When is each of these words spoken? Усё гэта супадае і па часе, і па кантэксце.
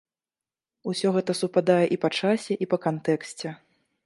Усё 0.91 1.11
гэта 1.17 1.31
супадае 1.41 1.83
і 1.97 2.01
па 2.07 2.13
часе, 2.19 2.59
і 2.65 2.71
па 2.73 2.77
кантэксце. 2.89 3.49